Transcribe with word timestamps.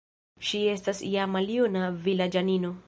Ŝi 0.51 0.61
estas 0.71 1.03
ja 1.17 1.27
maljuna 1.37 1.95
vilaĝanino. 2.09 2.79